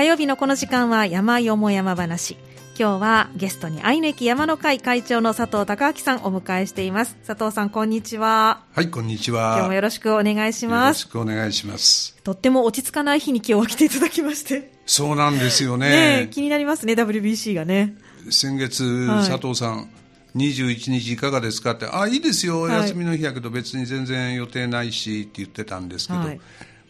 [0.00, 2.38] 火曜日のこの時間は山よも山話。
[2.74, 7.16] 今日はゲストに愛の駅山の会会長の佐藤孝明さんをお迎えしています。
[7.26, 8.64] 佐藤さんこんにちは。
[8.72, 9.56] はいこんにちは。
[9.56, 11.02] 今日もよろしくお願いします。
[11.02, 12.16] よろしくお願いします。
[12.24, 14.72] とっても落ち着かない日に今日は来ていただきまして。
[14.86, 16.22] そうなんですよね。
[16.22, 17.94] ね気になりますね WBC がね。
[18.30, 19.90] 先月、佐藤さん
[20.34, 26.40] 21日いかがですかってあいいですよ、休みの日やけど別に全然予定ないしって言ってたんですけど、はい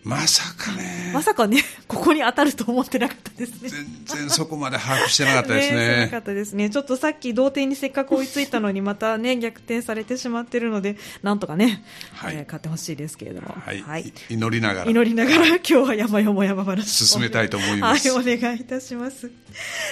[0.03, 1.11] まさかね。
[1.13, 3.69] まさかね、 ここに当たると思ってなかったですね。
[4.07, 5.89] 全然そこまで把握してなかったですね。
[5.89, 6.71] ねなかったですね。
[6.71, 11.85] ちょっとさっき同点にせっかく追いついたのに、またね、逆転されてしまってるので、なんとかね、
[12.15, 13.55] はい、えー、勝ってほしいですけれども。
[13.61, 13.83] はい。
[13.83, 14.91] はい、祈りながら。
[14.91, 18.11] 祈りながら、今日は山よも山話進めたいと思います。
[18.11, 19.31] はい、お願いいたします。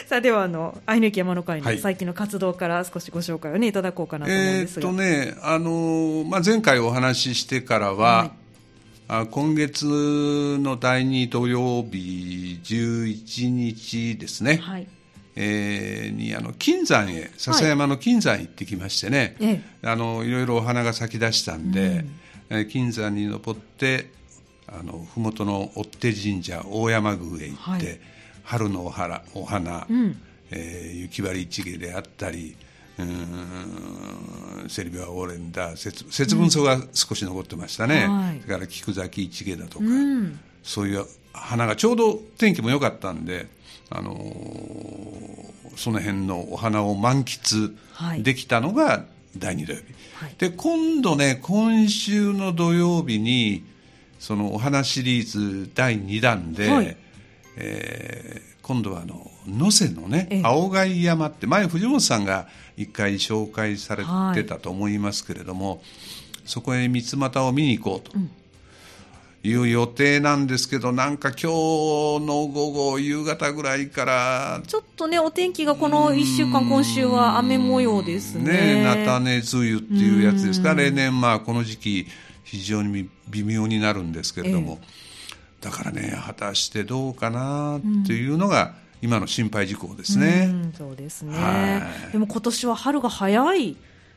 [0.09, 4.88] さあ、では、あの、愛の木山の会の最近の活動から少しご紹介をね、いただこうかなと思うんですが。
[4.88, 8.38] えー、っとね、あのー、まあ、前回お話ししてからは、はい
[9.30, 9.87] 今月
[10.61, 14.87] の第2土曜日11日ですね、はい。
[15.34, 22.05] えー、にあの金山へ笹山の金山へ行ってきましてね、はい、あのいろいろお花が咲き出したんで、
[22.50, 24.11] うん、金山に登って
[24.67, 28.00] あの麓の追手神社大山宮へ行って、はい、
[28.43, 32.56] 春のお花お花、うん、えー、雪割一芸であったり
[34.68, 38.18] セリビア・オーレンダー節節分草が少し残ってましたね、うん。
[38.18, 43.46] はい、それから菊崎一芸だとか、うん、そういう花がちょうど天気も良かったんで、
[43.91, 47.74] あのー、その辺のお花を満喫
[48.22, 49.04] できたのが
[49.36, 53.64] 第2土曜日、はい、で今度ね今週の土曜日に
[54.19, 56.96] そのお花シリーズ第2弾で、はい、
[57.56, 62.48] えー、今度はあの能勢のね青貝山って前藤本さんが
[62.79, 65.81] 一回紹介されてたと思いますけれども、はい、
[66.47, 68.17] そこへ三俣を見に行こうと。
[69.45, 78.83] いう予定なんですけど、なんか今日の午後、夕方ぐらいから、ちょっとね、お天気がこの1週間、今週は雨模様ですね。
[78.83, 82.06] ね菜種梅雨っていうやつですか、例年、まあ、この時期、
[82.43, 84.87] 非常に微妙になるんですけれども、え
[85.61, 90.50] だからね、果たしてどうかなっていうのが、今の心配事項ですね。
[90.75, 91.34] うそうですね。
[92.12, 93.76] でも今年は春が早い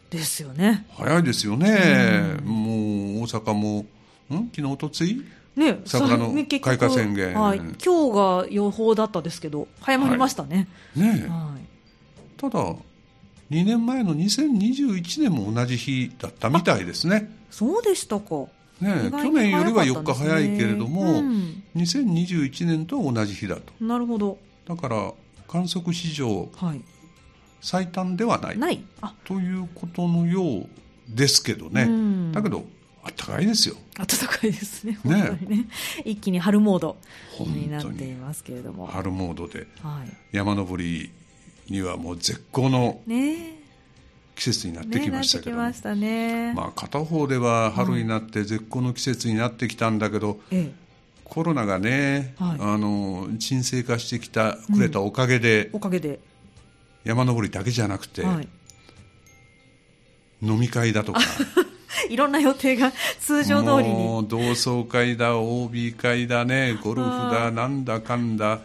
[0.10, 0.86] ですよね。
[0.96, 2.38] 早いですよね。
[2.40, 3.86] うもう大阪も、ん？
[4.30, 5.24] 昨日おとつい？
[5.56, 10.70] ね、桜の開花宣言、はい、今日が予報だったですけど早まりましたね。
[10.98, 17.30] はい、ね、はい、ただ2年前の2021年も同じ日だったみたいですね。
[17.50, 18.46] そうでしたか。
[18.80, 23.74] ね、去年よりは4日早いけれども、うん、2021年と同じ日だと。
[23.82, 24.40] なるほど。
[24.76, 25.12] だから
[25.50, 26.50] 観測史上
[27.60, 28.82] 最短ではない、ない、
[29.26, 30.70] ということのよう
[31.10, 32.64] ですけどね、だけど
[33.04, 33.76] 暖かいですよ。
[33.98, 34.98] 暖かいですね。
[35.04, 35.68] ねね。
[36.06, 36.96] 一気に春モード
[37.40, 37.70] に。
[37.70, 38.88] なっていますけれども。
[38.88, 41.12] 春モードで、はい、山登り
[41.70, 43.02] にはもう絶好の
[44.36, 45.58] 季節になってきましたけど、
[45.96, 50.82] ねね、まあ、片方では春になって絶好の季節になってきたんだけど、ええ
[51.32, 56.20] コロナがね、はい、あの沈静化してきたくれたおかげで、うん、おかげで。
[57.06, 58.48] 山登りだけじゃなくて、はい、
[60.42, 61.22] 飲み会だとか。
[62.10, 62.92] いろんな予定が
[63.22, 64.28] 通常通りに。
[64.28, 68.60] 同窓会だ OB 会だねゴルフだなんだかんだ。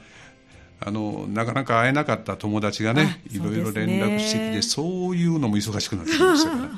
[0.80, 6.70] あのなかなか会えなかった友達がねいろいろ連絡してきてそういうのも忙しくなってきましたから。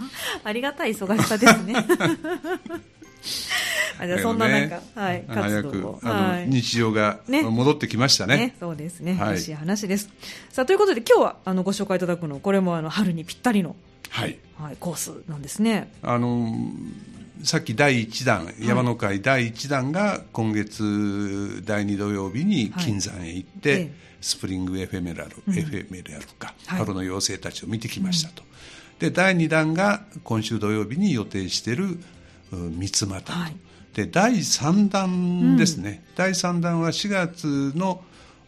[0.44, 1.74] ありがたい忙しさですね
[4.00, 8.36] あじゃそんな中、ね、はい、早くあの、はい、日常が戻ってきましたね。
[8.36, 9.18] ねそうですね。
[9.20, 10.08] 嬉しい話です。
[10.50, 13.74] さあということで今日はあのご紹介いただくのこれもあの春にぴったりの
[14.10, 15.92] はい、はい、コースなんですね。
[16.02, 16.48] あの
[17.42, 23.90] さっき第1弾、山の会第1弾が今月第2土曜日に金山へ行って、はい、
[24.20, 28.42] スプリングエフェメラル、うん、エフェメラルか、春の妖精たちを見てきましたと。
[28.42, 32.00] うん、で第2弾が今週土曜日に予定している
[32.56, 33.56] 三俣と、はい、
[33.94, 38.02] で第3弾ですね、うん、第3弾は4月の、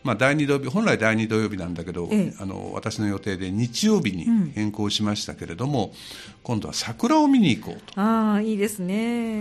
[0.04, 5.92] まあ、第2土曜日本来第2土曜日なんだけど、ええ、あの私の予定で日曜日に変更しましたけれども、うん、
[6.42, 8.00] 今度は桜を見に行こうと。
[8.00, 8.94] ああいいですね、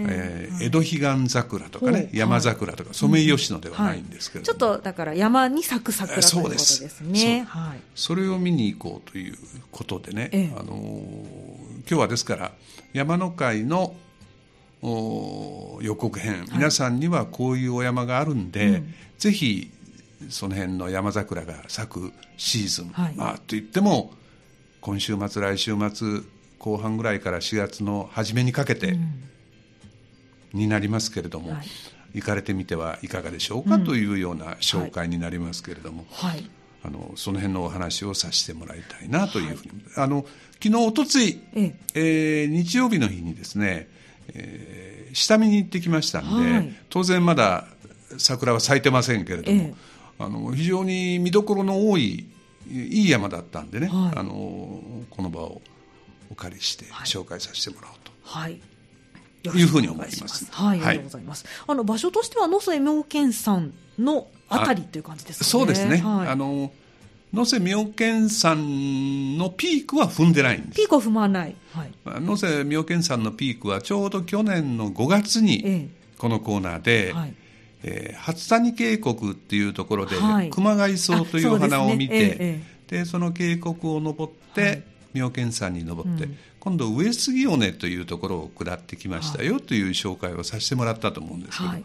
[0.10, 7.46] えー、江戸彼岸桜とかね山桜とかソメイヨシノではないんですけれども、はい、ちょっとだから山に咲く桜ということですね。
[7.48, 9.38] はい、それを見に行こうという
[9.72, 12.52] ことでね、え、あの今日はですから
[12.94, 13.94] 山の会の
[14.82, 19.72] 予告編、皆さんにはこういうお山があるんで、うん、ぜひ
[20.30, 24.14] その辺の山桜が咲くシーズン、はい、まあと言っても
[24.82, 26.22] 今週末来週末
[26.58, 28.98] 後半ぐらいから4月の初めにかけて
[30.54, 31.68] になりますけれども、はい、
[32.16, 36.50] 行かれてみてはいかがでしょうか、というような紹介になりますけれども、はい、
[36.84, 40.26] あのその辺のお話をさせてもらいたいなというふうに、はい、あの
[40.62, 41.76] 昨日おとつい、え。
[41.94, 43.88] えー、日曜日の日にですね、
[44.36, 47.68] えー、下見に行ってきましたんで、はい、当然まだ
[48.18, 49.74] 桜は咲いてませんけれども、え
[50.20, 52.28] あの非常に見どころの多い
[52.68, 55.62] いい山だったんでね、はい、あのこの場を
[56.32, 58.12] お借りして紹介させてもらおうと。
[58.24, 58.62] はい
[59.42, 60.52] いうふうに思います。
[60.52, 61.46] はい、ありがとうございます。
[61.66, 65.50] あの場所としては野瀬妙見山のあたりという感じですかね。
[65.50, 65.98] そうですね。
[65.98, 66.72] はい、あの
[67.32, 70.76] 野瀬妙見山のピークは踏んでないんです。
[70.78, 71.56] ピークは踏まない。
[71.74, 77.34] はい、野瀬妙見山のピークはちょうど去年の5月にこのコーナーで、ええはい。
[77.82, 82.38] えー、初谷渓谷っていうところで、はい、熊谷草という花を見て、ね。
[82.40, 84.84] ええ、でその渓谷を登って、はい、
[85.14, 91.84] 妙見山に登って、うん、今度上杉尾根というところを下ってきましたよという紹介をさせてもらったと思うんですけど、はい、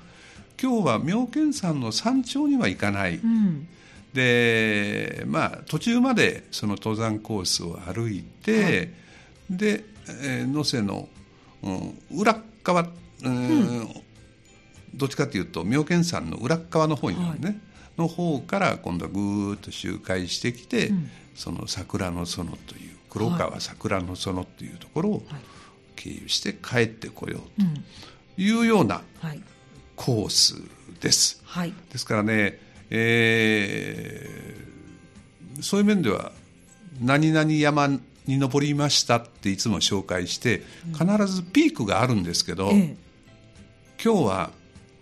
[0.61, 3.69] 今日は妙見山の山頂には行かない、うん、
[4.15, 8.91] でまあ途中までその登山コースを歩いて、
[9.51, 9.85] で、
[10.23, 11.09] えー、能勢の、
[11.63, 12.89] うん、裏側、
[13.23, 13.89] うん、うん。
[14.95, 17.57] どっちかというと妙見山の裏側の方にね、はい、
[17.99, 25.23] の方から今度はぐーっと周回してきて、うん、その桜の園という黒川桜の園というところを
[25.97, 27.41] 経由して帰ってこよう
[28.37, 29.03] というような
[29.97, 30.63] コース
[31.01, 31.43] です。
[31.45, 36.33] はい、ですからね、えー、そういう面では
[37.01, 37.89] 何々山
[38.27, 42.97] に登りましたっていつも紹介して必ずピークがあるんですけど、うんええ、
[44.03, 44.51] 今日は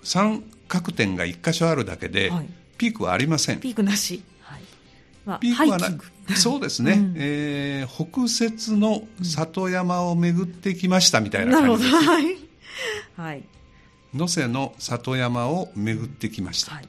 [0.02, 2.48] 三角点が1箇所あるだけで、はい、
[2.78, 3.60] ピークはありません。
[3.60, 4.62] ピークなし、はい。
[5.24, 5.88] まあ、ピークはな
[6.36, 12.36] そうですね、うん、えー、北節の里山を巡ってきましたみたいな感じです、はい、
[13.16, 13.42] はい、
[14.14, 16.88] 能勢の里山を巡ってきました、はい、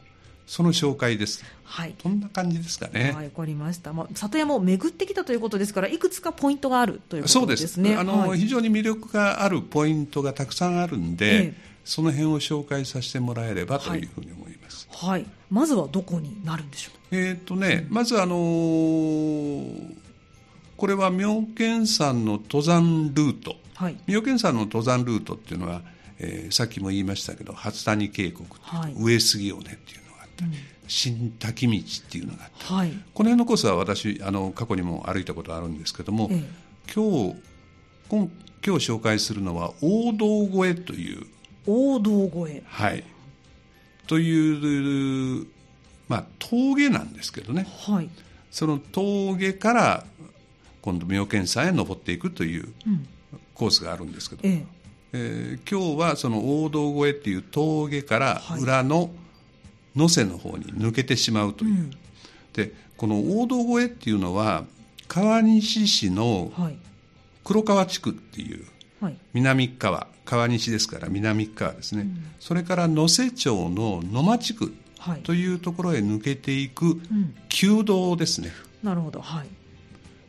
[0.54, 1.44] その紹介です。
[1.64, 1.96] はい。
[2.04, 3.12] こんな感じですかね。
[3.16, 3.92] はい、わかりました。
[3.92, 7.96] まあ、里山を巡ってきたということですから、いくつかポイントがあるということですね。
[7.96, 8.00] そうです。
[8.00, 14.88] あの、はい、非常に魅力があるポイントがたくさんあるんで、ええその辺を紹介させてもらえればというふうに思います。
[14.90, 17.16] はい、はい、まずはどこになるんでしょう？
[17.18, 19.96] えっ、とね、まずあのー、
[20.78, 23.58] これは妙見山の登山ルート。
[23.74, 25.82] はい、妙見山の登山ルートっていうのは、
[26.20, 30.03] えー、さっきも言いましたけど初谷渓谷はい、上杉尾根っていう
[30.88, 36.44] 新滝道っていうのがあった、はい、この辺のコースは私あの過去にも歩いたことあるんですけども、ええ、
[36.94, 37.36] 今日
[38.10, 38.30] 今
[38.66, 41.26] 今日紹介するのは大道越えという
[41.66, 42.64] 大道越え。
[42.66, 43.04] はい。
[44.08, 45.48] という
[46.08, 48.10] まあ峠なんですけどね、はい、
[48.52, 50.06] その峠から
[50.82, 52.68] 今度妙見山へ登っていくという
[53.54, 54.66] コースがあるんですけど、ええ。
[55.16, 59.12] えー、今日はその大道越えっていう峠から裏の
[59.96, 61.98] 能勢の方に抜けてしまうという、はい、
[62.54, 64.66] でこの大道越えっていうのは
[65.08, 66.52] 川西市の
[67.44, 68.66] 黒川地区っていう
[69.34, 74.74] 南側川西ですから南側ですね、うん、それから能勢町の野間地区
[75.24, 77.02] というところへ抜けていく
[77.50, 78.52] 旧道ですね、
[78.84, 79.48] うん、なるほどはい。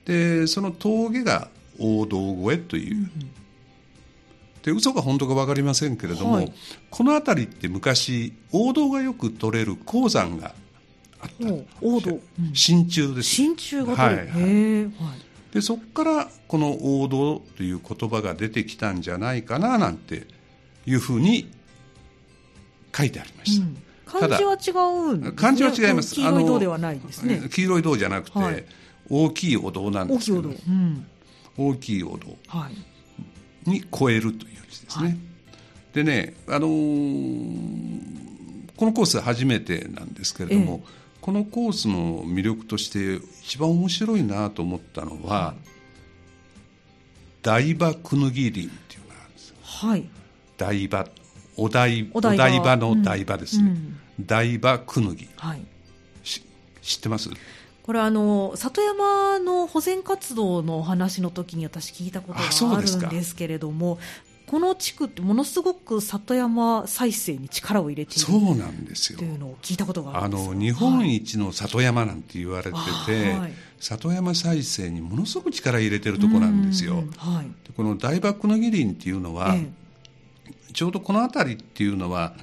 [0.04, 3.10] でその峠が大道越えという、うんうん、
[4.64, 6.52] で嘘か本当か分かりませんけれども、はい、
[6.90, 10.54] この辺りって昔王道がよく取れる鉱山が
[11.20, 11.52] あった
[11.82, 12.18] 王道、
[12.54, 13.28] 真鍮です。
[13.28, 14.92] 真鍮が取れる、はい、へはい。
[15.52, 20.26] でそこからこの王道という言葉が出てきたんじゃないかななんて
[20.86, 21.50] いうふうに
[22.96, 24.70] 書いてありました、うん、漢字は違
[25.10, 26.14] うんです、ね、漢字は違います。
[26.14, 27.48] 黄色い銅ではないですね。
[27.52, 28.64] 黄色い銅じゃなくて、はい、
[29.10, 30.48] 大きいお堂なんですけど。
[30.48, 31.06] 大きいお堂、うん、
[31.56, 32.38] 大きいお堂
[33.66, 35.18] に超えるという字ですね、はい、
[35.92, 38.00] でね、あのー、
[38.76, 41.04] このコース初めてなんですけれども、ええ。
[41.20, 45.54] このコースの魅力として一番面白いなと思ったのは、
[47.42, 50.04] 台場くぬぎ林っていうのがあるんですはい。
[50.58, 51.06] 台場。
[51.56, 52.76] お台お台場。
[52.76, 53.76] の台場ですね、うん。
[54.18, 55.64] うん、台場くぬぎ、はい、
[56.82, 57.30] 知ってます？
[57.84, 63.98] これあの里山の保全活動のお話の時に私聞いたことがあるんですけれども
[64.46, 69.18] この地区ってものすごく里山再生に力を入れているそうなんですよ。
[69.18, 77.04] というのを聞いたことがあの日本一の里山なんて言われてて、はい、里山再生にものすごく力入れてるところなんですよ。
[77.18, 79.66] はい、この大幕の義林っていうのは、え
[80.70, 82.34] え、ちょうどこの辺りっていうのは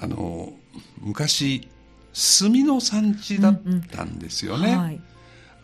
[0.00, 0.52] あの
[1.00, 1.68] 昔
[2.12, 3.60] 炭の産地だっ
[3.90, 4.68] たんですよね。
[4.68, 4.78] うんうん。
[4.78, 5.00] はい。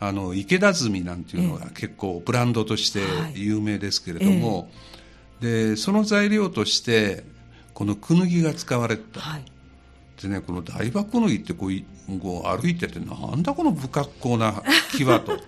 [0.00, 3.00] あの池田炭なんていうのが結構ブランドとして
[3.34, 4.94] 有名ですけれども、ええ。
[5.70, 7.24] でその材料として
[7.72, 9.44] このクヌギが使われてた、はい、
[10.22, 15.38] でねこの大葉クヌギってこうこう歩いててなんだこの不格好な木はと。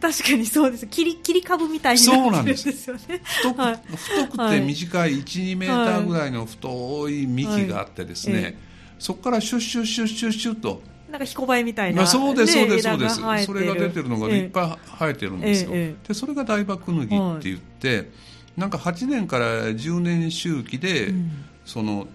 [0.00, 0.86] 確かにそうです。
[0.86, 2.88] 切り切り株みたいになってるんです。
[2.88, 3.20] よね。
[3.24, 8.42] 太くはい、太くて短い12メーターぐらいの太い幹があってですね、はい。
[8.44, 8.54] はい、
[8.98, 10.82] そこからシュッシュッシュッシュッシュッと。
[11.10, 13.46] なんかひこばえみたいな、まあ、そうですそうですそうです。
[13.46, 18.10] それが出てるのがいっぱい生えてるんですよ、ええ、でそれが大葉クヌギって言って、
[18.56, 21.30] なんか8年から10年周期で、うん、
[21.64, 22.06] その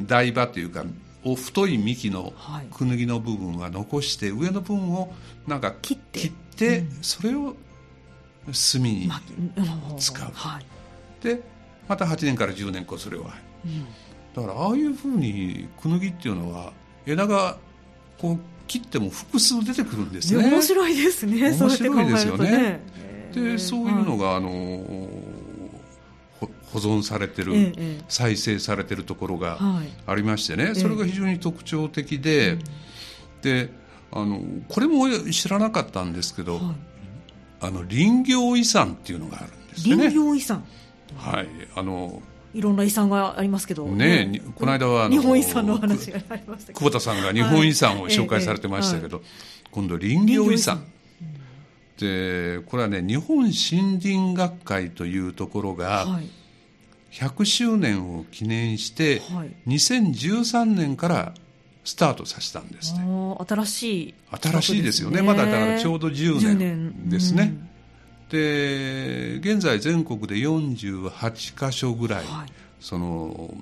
[0.00, 0.84] 台場というか
[1.24, 2.32] お太い幹の
[2.72, 5.12] くぬぎの部分は残して、上の部分を
[5.46, 6.32] なんか切って。
[7.02, 7.54] それを
[8.46, 9.08] 炭に
[9.98, 10.64] 使う、はい、
[11.24, 11.40] で
[11.86, 13.32] また8年から10年こうそれは、
[13.64, 13.86] うん、
[14.40, 16.72] だからああいうふうにくぬぎっていうのは
[17.06, 17.56] 枝が
[18.20, 20.48] こう切っても複数出てくるんですね。
[20.48, 21.50] 面白いですね。
[21.52, 22.80] 面白いですよね、ね、
[23.34, 24.48] でそういうのが、あの
[26.72, 29.58] 保存されてる、ええ、再生されてるところが
[30.06, 32.58] ありましてね、はい、それが非常に特徴的で、え、
[33.42, 33.70] で
[34.12, 36.64] あのこれも知らなかったんですけど、はい、
[37.62, 39.96] あの林業遺産っていうのがあるんですね。
[39.96, 40.64] 林業遺産。
[41.16, 41.48] はい。
[41.74, 42.22] あの
[42.54, 43.86] いろんな遺産がありますけど。
[43.86, 46.72] ね、ね、この間は日本遺産の話がありました。
[46.72, 49.26] 久保田さんが日本遺産を紹介されてましたけど、はい、
[49.70, 50.84] 今度林業遺産。
[51.98, 53.52] でこれはね日本森
[54.00, 56.28] 林学会というところが、はい。
[57.10, 61.34] 100周年を記念して、はい、2013年から
[61.84, 63.00] スタートさせたんですね
[63.48, 65.22] 新しい、新しいですよね。
[65.22, 67.54] まだだからちょうど10年ですね、
[68.30, 73.54] で現在全国で48か所ぐらい、はい、その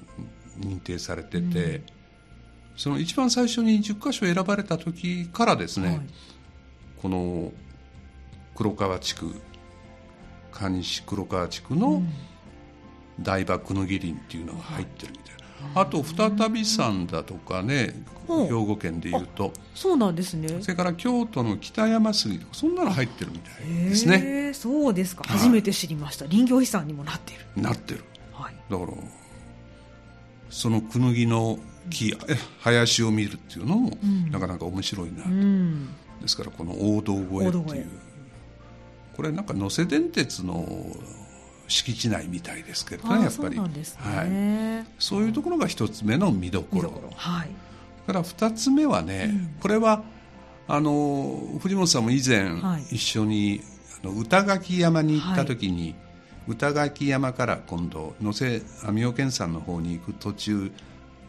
[0.59, 1.83] 認定されてて、うん、
[2.77, 6.01] その一番最初に10か所選ばれた時からですね、はい、
[7.01, 7.53] この
[8.55, 9.35] 黒川地区
[10.51, 12.13] 蟹西黒川地区の、うん。
[13.21, 15.15] 大爆の義林っていうのが入ってる
[15.75, 17.95] あと再び山だとかね
[18.27, 19.53] 兵庫県でいうと。
[19.75, 20.49] そうなんですね。
[20.61, 24.53] それから京都の北山杉とかそんなの入ってるみたいですね。
[24.55, 25.25] そうですか。
[25.25, 26.27] 初めて知りました。
[26.27, 27.63] 林業遺産にもなってる。
[27.63, 28.93] なってる、はい、だから
[30.51, 31.59] そのクヌギの
[31.91, 32.17] 木
[32.61, 33.97] 林を見るっていうのも、
[34.31, 35.89] なかなか面白いなと、うん、
[36.21, 37.87] ですからこの大道越えっていう。
[39.17, 40.67] これなんか能勢電鉄の
[41.69, 43.63] 敷地内みたいですけどねやっぱり、ね、
[43.99, 46.93] はい、そういうところが一つ目の見どころ。
[47.15, 47.51] はい、
[48.07, 50.05] から二つ目はね、うん、これは
[50.69, 52.51] あの藤本さんも以前、
[52.91, 53.61] 一緒に
[54.03, 55.95] あの歌垣山に行った時に、はい、
[56.49, 60.73] 歌垣山から今度能勢網尾県山の方に行く途中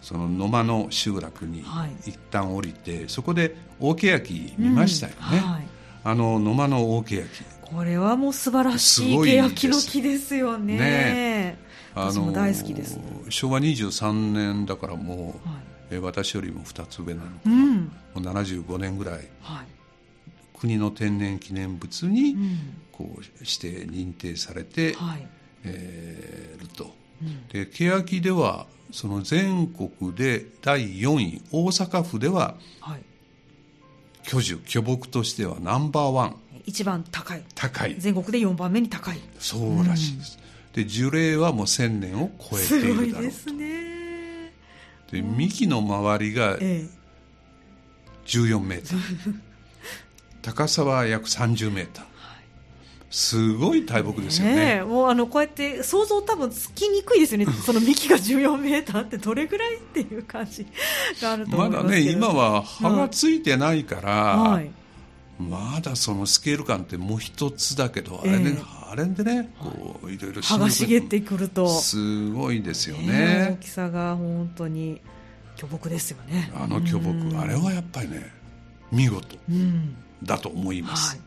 [0.01, 1.63] その野間の集落に
[2.06, 5.38] 一旦降りて、はい、そこで大ケヤキ見ましたよね、うん。
[5.39, 5.67] はい、
[6.03, 10.77] あの野間の大ケヤキこれはもう素晴らしい欅の木ですよね。
[10.77, 11.59] ね
[11.93, 13.00] あの大好きです。
[13.29, 15.59] 昭和23年だからもう、はい、
[15.91, 19.65] え私よりも2つ上なのかな、うん、もう75年ぐらい、はい、
[20.57, 22.38] 国の天然記念物に
[22.91, 25.27] こうして認定されて、はい、
[25.65, 26.95] えー、ると。
[27.21, 31.41] うん、で欅ではその全国で第4位。
[31.51, 33.01] 大阪府では、はい、
[34.24, 36.36] 巨樹巨木としてはナンバーワン
[36.67, 37.43] 一番高い。
[37.55, 37.95] 高い。
[37.97, 39.19] 全国で4番目に高い。
[39.39, 40.38] そうらしいです、
[40.75, 43.09] うん、で樹齢はもう1000年を超えているだろうと。
[43.09, 44.53] すごいですね。
[45.12, 46.59] で幹の周りが
[48.25, 49.33] 14メーター、ええ、
[50.43, 52.05] 高さは約30メーター
[53.09, 57.45] すごい大木ですよね、ね、もうあのこうやって想像多分つきにくいですよね。
[57.65, 60.67] その幹が14メーターってどれぐらいっていう感じ
[61.21, 64.69] があると思いますまだね今は葉がついてないから、はい
[65.39, 68.58] まだそのスケール感ってもう一つだけど、あれね、
[68.89, 71.67] あれでね、こういろいろ葉が茂ってくると。
[71.67, 73.58] すごいですよね。
[73.60, 75.01] 大きさが本当に
[75.56, 76.51] 巨木ですよね。
[76.56, 78.32] あの巨木、あれはやっぱりね、
[78.91, 79.38] 見事
[80.24, 81.20] だと思います。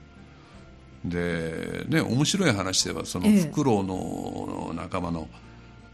[1.05, 5.29] でね面白い話ではそのフクロウの仲間の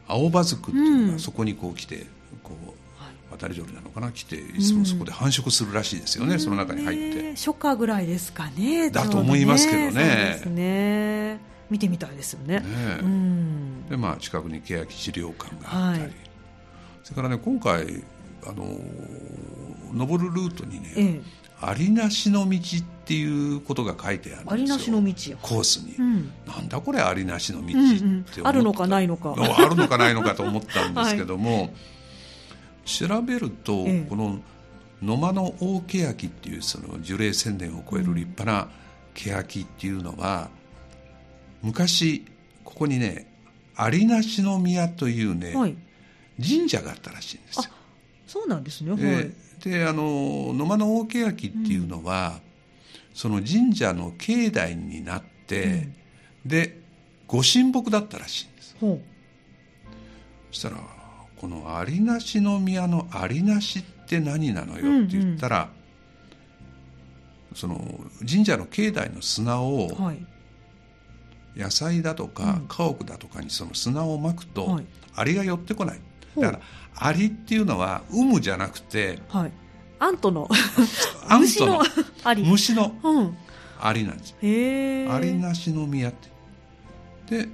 [0.09, 2.07] 青葉ズクっていうのがそこにこう来て
[2.43, 2.86] こう
[3.31, 4.13] 渡り鳥なのかな？
[4.13, 10.43] 来ていつもそこで繁殖するらしいですよね、うん、その中に入って、初夏ぐらいですかねだと思いますけどね。
[10.47, 11.41] ね。
[11.69, 12.67] 見てみたいですよね、ね
[13.01, 16.13] うん、でまあ近くに欅資料館があったり、はい、
[17.03, 18.05] それからね今回
[18.47, 18.79] あの
[19.93, 21.21] 登るルートにね、ええ、
[21.61, 24.53] ありなしの道っていうことが書いてあるんですよ。
[24.53, 29.35] ありなしの道コースに、うん、なんだこれありなしの道って、うんうん、あるのかないのか。
[29.59, 31.71] あるのかないのかと思ったんですけども、 はい
[32.87, 34.41] 調べると、この
[35.03, 38.69] 野間の大欅っていうその樹齢1000年を超える立派な
[39.15, 40.49] 欅っていうのは
[41.63, 42.25] 昔
[42.65, 43.27] ここにね
[43.79, 45.77] 有梨の宮というね、はい、
[46.43, 47.73] 神社があったらしいんですよ。
[48.27, 52.41] そうなんですね、はい、であの野間の大欅っていうのは、うん、
[53.15, 55.69] その神社の境内になって、う
[56.49, 56.81] ん、で
[57.27, 58.77] ご神木だったらしいんです。
[58.81, 58.99] そ
[60.53, 61.06] したら
[61.41, 65.69] この有梨宮の有梨って何なのよって言ったら、うん
[67.51, 70.27] うん、その神社の境内の砂を、はい、
[71.57, 76.01] 野菜だとか家屋だとかにその砂をまくと、はい、アリが寄ってこない。
[76.37, 76.61] だから
[76.99, 79.53] アリっていうのは有無じゃなくて、はい、
[79.99, 80.49] アントの。
[81.29, 81.83] アントの。
[82.45, 82.93] 虫の
[83.81, 84.49] アリなんですよ、う
[85.09, 86.13] ん、アリなしの宮っ
[87.27, 87.43] て。
[87.45, 87.49] で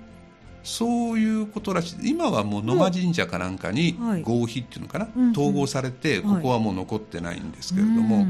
[0.64, 2.10] そういうことらしい。
[2.10, 8.26] 今はもう野間神社かなんかに合皮っていうのかな、はい、統合されてここはもう残ってないんですけれども、はい、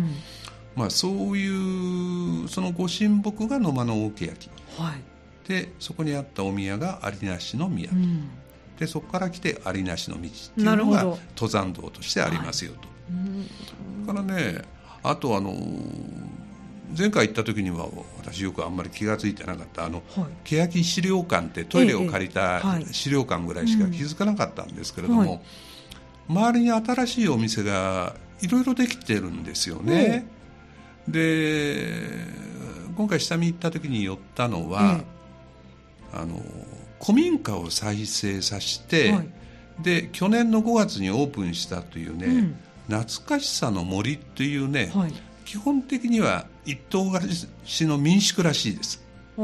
[0.76, 7.88] まあ、そういうそのご神木が野間の大家焼、はい、でそこにあったお宮が有梨の宮。
[7.88, 8.30] と、うん、
[8.78, 11.04] でそこから来て有梨の道っていうのが
[11.36, 12.92] 登山道としてありますよと。
[14.06, 14.62] だからね
[15.02, 15.54] あとあの
[16.96, 25.40] 前回行った時には私よくあんまり気が付いてなかったあの、はい、欅資料館ってトイレを借りた資料館ぐらいしか気づかなかったんですけれども、はい。
[26.28, 30.26] 周りに新しいお店がいろいろできてるんですよね。
[31.08, 32.10] で
[32.96, 35.00] 今回下見行った時に寄ったのは、
[36.12, 36.42] あの
[37.00, 39.28] 古民家を再生させて、はい、
[39.82, 42.56] で去年の5月にオープンしたというね、うん、
[42.88, 45.12] 懐かしさの森っていうね、はい、
[45.52, 49.04] 基本的には一棟貸しの民宿らしいです。
[49.36, 49.42] で、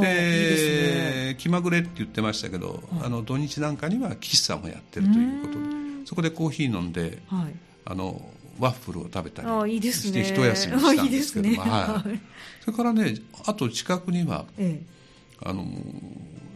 [0.00, 8.22] ね、気まぐれって言ってましたけど、はい、あの土日なんかには喫茶もやってるということでそこでコーヒー飲んんで、はい、あの
[8.58, 12.20] ワッフルを食べたりして一休みしたんですけど、 ね、はい、
[12.64, 14.86] それからねあと近くには、ええ、
[15.42, 15.66] あの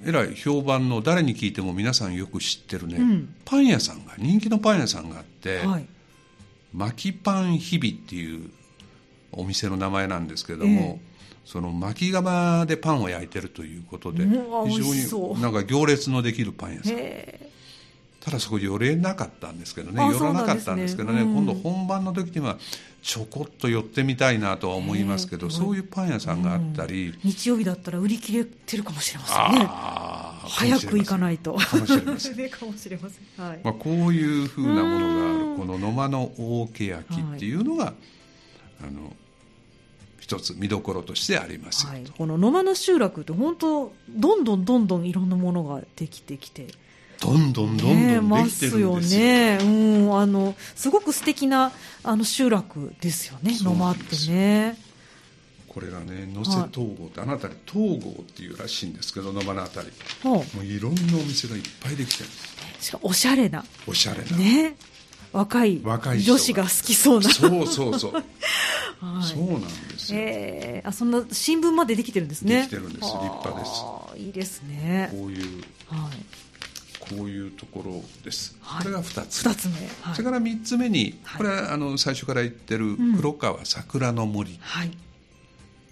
[0.06, 5.86] えらい評判の誰に聞いても皆さんよく知ってるね、うん、パン屋さんが人気のパン屋さんがあって、はい、
[6.72, 8.50] 巻きパン日々っていう
[9.36, 11.14] お店の名前なんですけれども、え
[11.44, 16.96] その巻き窯でパンを焼いてるということで、非常になんか行列のできるパン屋さん。
[18.24, 21.22] ただそこ寄れなかったんですけどね寄らなかったんですけどね、ね。
[21.24, 22.56] うん、今度本番の時には
[23.02, 29.68] ちょこっと寄ってみたいなとは思いますけど、そういうパン屋さんがあったり、うん、日曜日だったら売り切れてるかもしれませんね。
[29.68, 31.52] 早く行かないと。
[31.52, 32.34] かもしれません。
[32.48, 33.60] かもしれません、はい。
[33.62, 37.94] まあ、こういうふうなものがあるこの野間の大け焼きっていうのが、はい、
[38.84, 39.14] あの
[40.24, 41.86] 一つ見どころとしてあります。
[41.86, 46.68] はい、この野間の集落って本当どんどんどんどんいろんなものができてきて。
[47.20, 49.20] どんどんどんどんできてるんですよ。
[49.20, 49.58] ね。
[49.60, 53.52] うん、あのすごく素敵なあの集落ですよね。
[53.60, 54.78] 野間ってね。
[55.68, 59.88] これがね能勢東郷ってあなたに東郷っていうらしいんですけど野間のあたり。
[60.24, 62.38] もういろんなお店がいっぱいできてるんで
[62.80, 62.96] す。
[63.02, 63.62] おしゃれな。
[63.86, 64.36] おしゃれな。
[64.38, 64.74] ね
[65.34, 65.82] 若い
[66.22, 67.28] 女子が好きそうな。
[67.28, 68.12] そうそうそう、
[69.04, 72.62] はい、そうなんですよ、えー、あそんな新聞までできてるんですね。
[72.62, 72.98] できてるんです。
[73.00, 73.72] 立派です。
[74.16, 75.08] いいですね。
[75.10, 79.44] こういう、はい、こういうところです、はい、これが2つ。
[79.44, 84.90] 2つ目、はい、それから3つ目に、これはあの最初から言ってる黒川桜の森、うん、はい。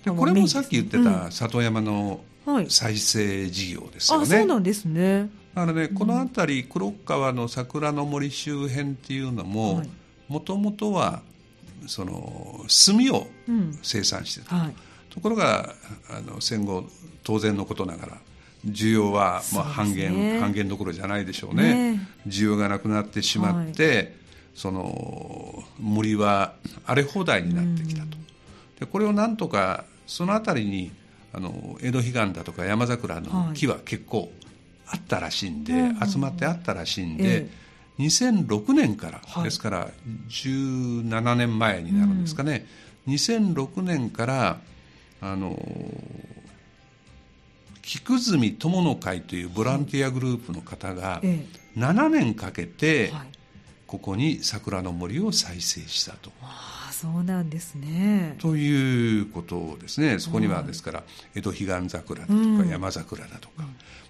[0.05, 2.21] でこれもさっき言ってた里山の
[2.69, 9.83] 再生事業ですよね、あそうなんですねだからね、この辺り黒川の桜の森周辺っていうのも
[10.29, 11.21] もともとは
[11.87, 13.27] その炭を
[13.83, 14.75] 生産してた、うんはい、
[15.11, 15.75] ところが
[16.11, 16.85] あの戦後
[17.23, 18.19] 当然のことながら
[18.67, 24.13] 需要はまあ半減、ね、半減どころじゃないでしょうね、ね、需要がなくなってしまって、はい、
[24.55, 26.55] その森は
[26.87, 28.27] 荒れ放題になってきたと、うん、
[28.81, 30.93] でこれをなんとかその辺りに
[31.35, 34.31] あの江戸彼岸だとか山桜の木は結構
[34.93, 37.49] あったらしいんで、はい、集まってあったらしいんで、え
[37.99, 39.89] え、2006年から、はい、ですから
[40.29, 42.67] 17年前になるんですかね、
[43.07, 44.61] うん、2006年から
[45.21, 45.57] あの
[47.81, 51.21] 菊住友の会というボランティアグループの方が
[51.77, 53.13] 7年かけて
[53.87, 56.31] ここに桜の森を再生したと。
[56.91, 58.37] そうなんですね。
[58.39, 60.21] ということですね。
[60.21, 61.03] そこにはですから、
[61.35, 63.65] 江戸彼岸桜だとか山桜だとか、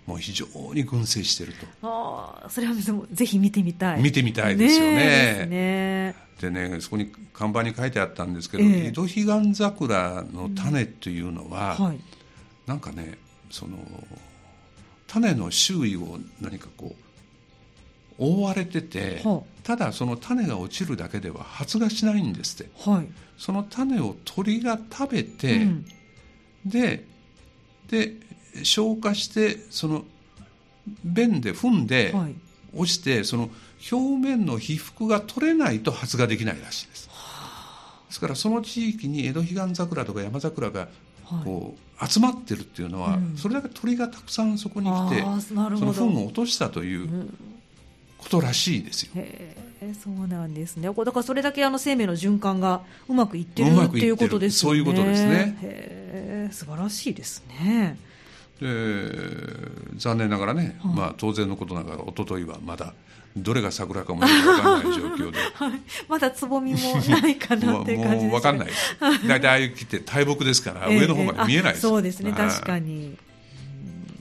[0.07, 1.67] もう非常に群生していると。
[1.83, 2.75] ああ、それは
[3.13, 4.03] ぜひ見てみたい。
[4.03, 5.47] 見てみたいですよね。
[5.47, 12.01] ねでね、そこに看板に書いてあったんですけど、えー、江戸彼岸桜の種というのは、うんはい、
[12.67, 13.17] なんかね、
[13.51, 13.79] その
[15.07, 16.95] 種の周囲を何かこ
[18.19, 25.87] う覆われてて、はあ、ただその種が落ちるだけでは発芽しないんですって、はい、その種を鳥が食べて、うん、
[26.65, 27.05] で
[27.89, 28.15] で
[28.63, 30.05] 消化してその
[31.05, 32.35] 便で踏んで、はい、
[32.75, 33.51] 落ちてその
[33.91, 37.09] 表面の被覆が取れないと発芽できないらしいです。
[38.09, 40.89] ですからその地域に江戸彼岸桜とか山桜が
[41.45, 47.29] こう集まってるっていうのは、それだけ鳥がたくさんそこに来てその糞を落としたという
[48.19, 49.13] ことらしいですよ。
[50.01, 50.89] そうなんですね。
[50.89, 54.71] だからそれだけあの生命の循環がうまくいってるっていうことですね。
[54.71, 56.51] そういうことですね。
[56.53, 57.97] 素晴らしいですね。
[58.63, 62.95] で残念ながらね、はい、まあ当然のことながら一昨日はまだ
[63.37, 68.69] どれが桜かもよく分からない状況で、 はい、まだつぼみもないかなっていう感じです、ね、もう分かんない
[69.27, 72.33] 大体ああいう木って大木ですから、上の方まで見えないです、そうですね。
[72.33, 73.17] 確かに。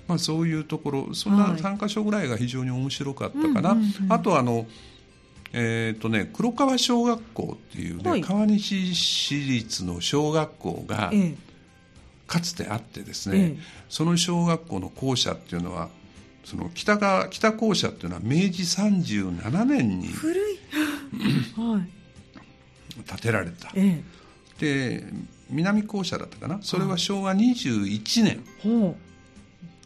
[0.07, 3.77] まあ、そういうところそんな3か所ぐらいが非常に面白かったかな、
[4.09, 4.65] あとあの
[5.53, 11.11] えーとね、黒川小学校っていうね、はい、川西市立の小学校が
[12.31, 13.57] かつてあってですね、ええ、
[13.89, 15.89] その小学校の校舎っていうのは
[16.45, 20.59] その北が北校舎っていうのは明治37年に古い、
[21.59, 24.01] はい、建てられた、え
[24.61, 25.03] え、で
[25.49, 26.59] 南校舎だったかな？
[26.61, 28.95] それは昭和21年、はい、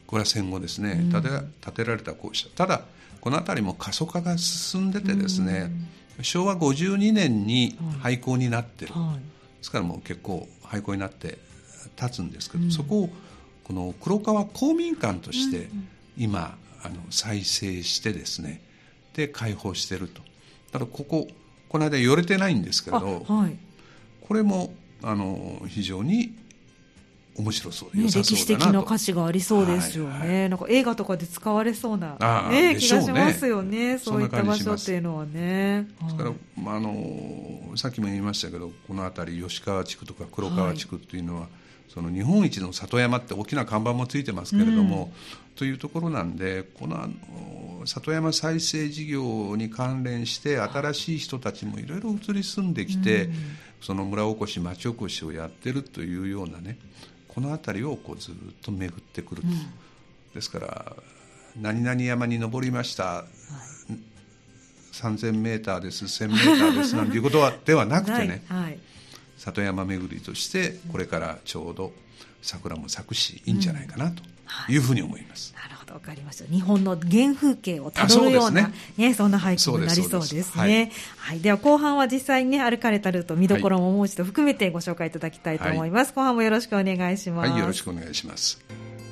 [0.05, 1.29] これは戦後ですね、建て
[1.61, 2.47] 建てられた校舎。
[2.55, 2.83] ただ
[3.21, 5.71] この辺りも過疎化が進んでてですね、
[6.21, 11.39] 昭和52年に廃校になってる、はい、ですからもう結構廃校になって
[11.99, 13.09] 立つんですけど、そこを
[13.63, 15.69] この黒川公民館として、
[16.17, 18.61] 今あの再生してですね
[19.13, 20.21] で開放してると。
[20.71, 21.27] ただここ
[21.69, 23.57] この間寄れてないんですけど、はい、
[24.21, 26.33] これもあの非常に
[27.37, 32.17] 面白そう、ね、歴史的な価値がありそうですよね、はいはい、なんか映画とかで使われそうな、
[32.49, 32.79] ね、ね。
[32.79, 35.87] 気がしますよねそういった場所っていうのはね。
[36.01, 36.31] だから、
[36.61, 41.47] まあ、あのさっきも言いましたけどこの辺り吉川地区とか黒川地区っていうのは、
[41.89, 45.13] その日本一の里山って大きな看板もついてますけれども、
[45.55, 47.09] というところなんでこの
[47.85, 53.33] 里山再生事業に関連して新しい人たちもいろいろ移り住んできて、うん、
[53.81, 56.77] その村おこし町おこしをやってるというようなね
[57.29, 59.53] この辺りをこうずっと巡ってくると、うん、
[60.33, 60.95] ですから
[61.61, 63.25] 何々山に登りました、は
[63.89, 63.93] い、
[64.93, 68.79] 3000メーターです1000メーターですなんていうことはではなくてね、はい、
[69.37, 71.93] 里山巡りとしてこれからちょうど
[72.41, 74.21] 桜も咲くしいいんじゃないかなと。
[74.69, 75.53] いうふうに思います。
[75.55, 76.45] なるほど、わかりました。
[76.45, 80.55] 日本の原風景をたどるような、ね、ね、そんな俳句になりそうですね。
[80.55, 86.09] はい、はい、では後半は実際にね、歩かれたルート、見どころももう一度含めてご紹介いただきたいと思います。
[86.09, 87.49] はい、後半もよろしくお願いします。
[87.49, 88.63] はい、よろしくお願いします。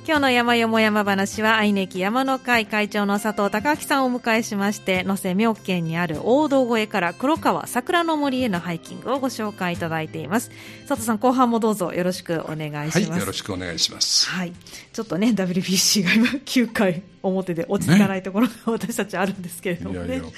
[0.06, 10.50] 今日の山よも山話は愛媛山の会会長の佐藤孝明さんをお迎えしまして能勢妙見にある大道越えから黒川桜の森へのハイキングをご紹介いただいています。
[10.86, 14.52] 佐藤さん後半もどうぞよろしくお願いします、はい、よろしくお願いしますはい
[14.92, 20.30] ちょっとね WBC が今9回表で落ち着かないところが私たちあるんですけれども、ね、いやいやこ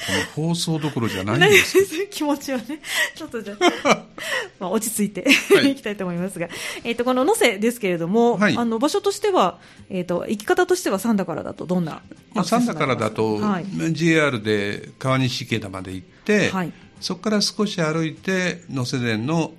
[0.42, 1.76] の放送どころじゃないんです
[2.10, 2.80] 気持ちはね
[3.16, 3.56] ちょっとじゃ
[4.60, 6.48] まあ落ち着いて、はい、 いきたいと思いますが、
[6.84, 9.55] えーと、この能勢ですけれども、はい、あの場所としては、
[9.88, 12.02] えーと、行き方としては三田からだとどんな
[12.34, 19.52] まあ、三田からだと、はい、JR で川西池田まで行って、はい、そこから少し歩いて能勢電の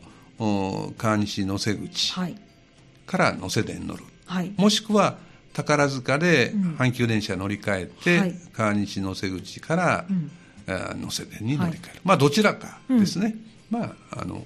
[0.98, 5.18] 川西能勢口から能勢電に乗る、はい、もしくは
[5.54, 13.36] 宝塚で阪急電車乗り換えて、うん、川西能勢口から、うん、能勢電に乗り換える、はい、まあどちらかですね、
[13.72, 14.46] うん、まああの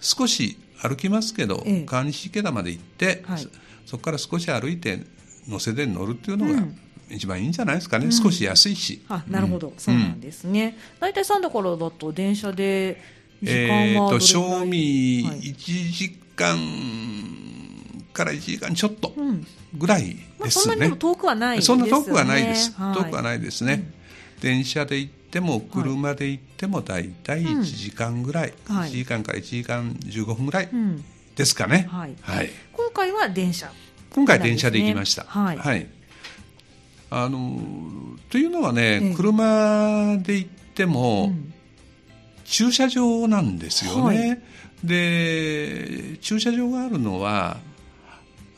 [0.00, 3.48] 少し歩きますけど、ええ、川西池田まで行って、はい、
[3.88, 4.98] そこから少し歩いて
[5.48, 6.62] 能勢電に乗るっていうのが、
[7.08, 9.02] 一番いいんじゃないですかね、うん、少し安いし。
[9.08, 10.76] あなるほど、そうなんですね。
[11.00, 13.00] 大体三田からだと電車で
[13.42, 16.58] 時間はえー、と賞味1時間
[18.12, 19.14] から1時間ちょっと
[19.74, 23.90] ぐらいですね、まあ、そんなに遠くはないです、ね、そんな遠くはないです、はい、遠くはないですね、
[24.36, 30.68] うん、電車で行っても車で行っても大体1時間ぐらい、うん、1時間から1時間15分ぐらい
[31.38, 33.70] ですかね、はい、はい、今回は電車、
[34.12, 35.86] 今回電車で行きました、はい、はい、
[37.10, 37.60] あの
[38.28, 41.54] というのはね、ええ、車で行っても、うん、
[42.44, 44.40] 駐車場なんですよね、はい、
[44.82, 47.58] で駐車場があるのは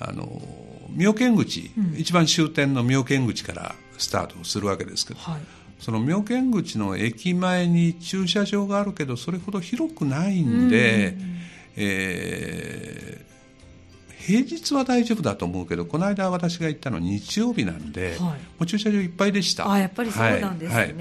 [0.01, 0.41] あの
[0.89, 5.41] 妙見口、うん、一番終点の妙見口からスタートするわけですけど、はい、
[5.79, 11.37] その妙見口の駅前に駐車場があるけどそれほど広くないんで、うん、
[11.77, 19.71] えー、平日は大丈夫だと思うけどこの間私が行ったのは日曜日なんで、はい、もう駐車場いっぱいでした。
[19.71, 20.95] あやっぱりそうなんですね、はい。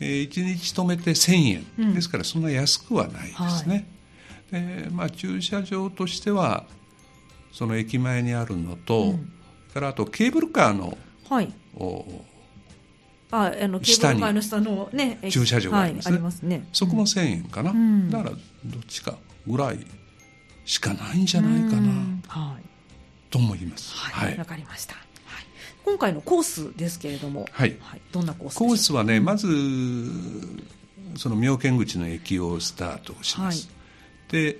[0.00, 3.86] えー、1日止めて1000円、うん、ですからそんな安くはないですね、
[4.50, 6.64] でまあ、駐車場としては
[7.52, 9.32] その駅前にあるのと、うん、
[9.72, 10.96] からあとケーブルカーの、
[11.28, 11.52] はい、
[13.30, 16.68] ああのケーブルカーの下の、ね、駐車場がありますね,、はい、ますね。
[16.72, 18.36] そこも1000円かな、うん、だからど
[18.78, 19.86] っちかぐらい
[20.64, 21.92] しかないんじゃないかな、
[22.28, 22.62] はい、
[23.30, 23.94] と思います。
[23.94, 25.04] はいわ、はい、かりました、はい、
[25.84, 27.76] 今回のコースですけれども、はい。
[28.12, 29.48] どんなコースコースはね、まず
[31.16, 33.68] その妙見口の駅をスタートします、
[34.28, 34.58] で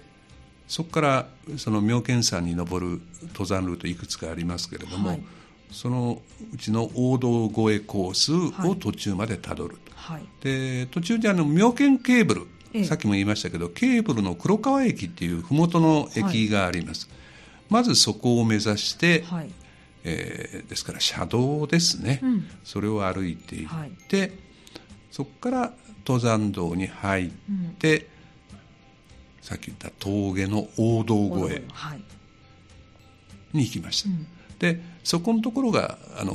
[0.66, 5.20] そこからその妙見山に登る登山ルートいくつかありますけれども、
[5.70, 6.20] その
[6.52, 8.32] うちの王道越えコース
[8.66, 17.16] を途中までたどると、はい、で途中であの妙見ケーブル、ええ、さっきも言いましたけどケーブルの黒川駅っていう麓の駅があります、はい、
[17.70, 19.50] まずそこを目指して、はい、
[20.04, 23.68] えー、ですから車道ですね、うん、それを歩いていっ
[24.08, 24.32] て、
[25.10, 25.72] そこから
[26.06, 27.30] 登山道に入っ
[27.78, 28.06] て、うん、
[29.42, 31.62] さっき言った峠の大道越え
[33.52, 34.26] に行きました、うん。
[34.58, 36.32] でそこのところがあの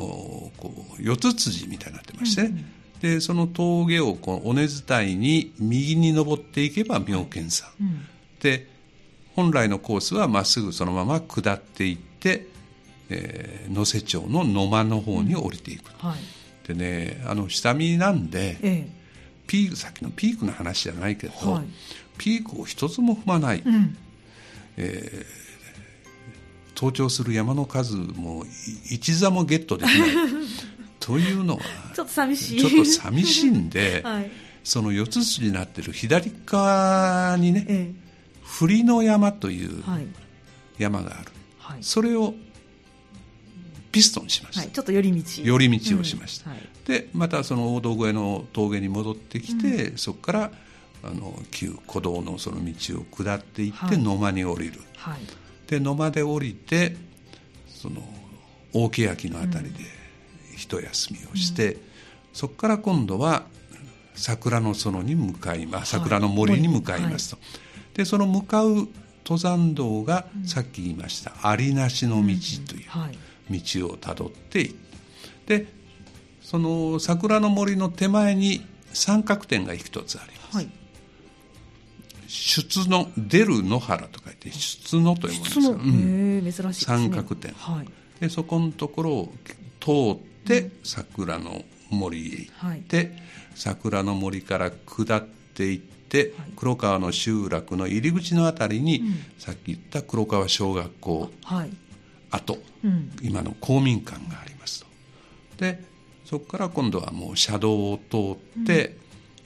[0.58, 2.66] こう四つ辻みたいになってましてね、うんうん、
[3.02, 8.06] でその峠をこの尾根伝いに右に登っていけば妙見山、うん、
[8.40, 8.68] で
[9.36, 12.48] 本来のコースはまっすぐそのまま下っていって、
[13.10, 16.10] えー、能勢町の野間の方に降りていく、うん。
[16.10, 18.88] はい、でねあの下見なんで、ええ、
[19.46, 21.66] ピークさっきのピークの話じゃないけど、はい、
[22.18, 23.98] ピークを一つも踏まない、うん、
[24.78, 25.46] えー
[26.76, 28.46] 登頂する山の数も
[28.92, 30.10] 一座もゲットできない
[31.06, 31.62] というのは
[31.94, 32.60] ちょっと寂しい。
[32.60, 34.32] ちょっと寂しいんで、 はい、
[34.64, 37.96] その四つ筋になってる左側にね、ええ、
[38.42, 39.84] 振の山という
[40.80, 42.34] 山がある、はい、それを
[43.92, 45.44] ピストンしました、はい、ちょっと寄り道。
[45.44, 50.52] 寄り道をしました、うん、でまたその大道越えの峠に戻ってきて、うん、そこから
[51.04, 55.20] あの旧古道のその道を下っていって野間に降りる、はい。
[55.68, 56.98] で野間で降りて
[57.68, 58.02] その
[58.74, 59.95] 大欅の辺りで
[60.56, 61.82] 一休みをして、うん、
[62.34, 63.44] そこから今度は
[64.16, 65.92] 桜の園に向かいます。
[65.92, 67.42] 桜の森に向かいますと、は
[67.94, 68.88] い、でその向かう
[69.26, 72.36] 登山道がさっき言いました、ありなしの道
[72.68, 72.88] という
[73.52, 74.76] 道をたどってい
[75.48, 75.68] で
[76.42, 80.70] その桜の森の手前に三角点が一つあります、はい。
[82.28, 87.88] 出の出る野原と書いて出野というものですよ、うん、珍しい、三角点、はい、
[88.20, 89.34] でそこのところを
[89.80, 93.12] 通って桜の森へ行って、はい、
[93.56, 101.32] 桜の森から下っていって、はい、黒川の集落の入り口のあたりに、うん、さっき言った黒川小学校
[102.32, 104.88] 跡、うん、今の公民館がありますと。
[105.58, 105.84] で
[106.26, 108.96] そこから今度はもう車道を通って、うん、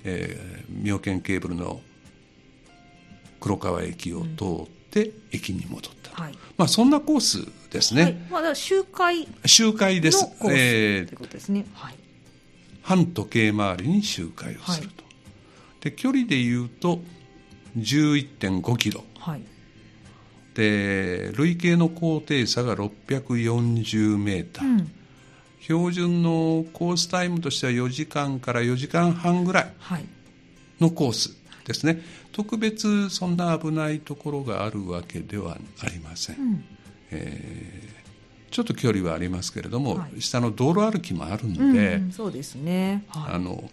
[0.05, 1.81] えー、妙見ケーブルの
[3.39, 10.25] 黒川駅を通って駅に戻った、はい、まあ、そんなコースですね、はい、まあ、周回周回です。
[10.49, 11.95] えー、ことですね、はい、
[12.81, 15.03] 半時計回りに周回をすると、
[15.81, 16.99] で距離でいうと
[17.77, 19.41] 11.5キロ、はい、
[20.55, 24.91] で累計の高低差が640メーター、うん、
[25.61, 29.73] 標準のコースタイムとしては4時間から4時間半ぐらい。
[30.79, 31.38] のコース
[31.69, 32.01] ですね、
[32.31, 36.63] 特別そんな危ないところがあるわけではありません、うん、
[37.11, 43.69] えー、ちょっと距離はありますけれども、はい、下の道路歩きもあるので、うん、そうですね、はい、あの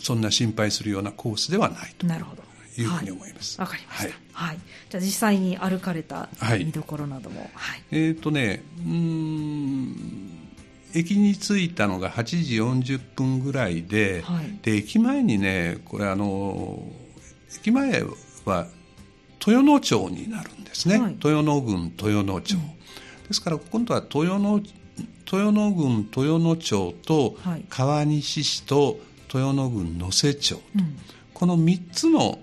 [0.00, 2.42] そんな心配するようなコースではないとなるほど
[2.80, 3.60] いうふうに思います。
[3.60, 4.04] わ、はい、かりました。
[4.32, 4.58] はい、はい。
[4.88, 7.50] じゃあ実際に歩かれた見どころなども。
[7.52, 7.82] はい。
[7.90, 10.41] えっ、ー、とね、うん
[10.94, 16.82] 駅に着いたのが8時40分ぐらいではい、で駅前にねこれあの
[17.58, 18.02] 駅前
[18.44, 18.66] は
[19.44, 22.60] 豊野町になるんですね、はい、豊野郡豊野町、うん、
[23.28, 24.60] ですから今度は豊野
[25.32, 27.36] 豊野郡豊野町と
[27.68, 28.98] 川西市と
[29.34, 30.98] 豊野郡能勢町、うん、
[31.32, 32.38] この3つの